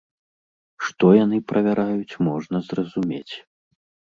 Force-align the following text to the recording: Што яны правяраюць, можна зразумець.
Што 0.85 1.05
яны 1.17 1.37
правяраюць, 1.51 2.17
можна 2.29 2.57
зразумець. 2.71 3.31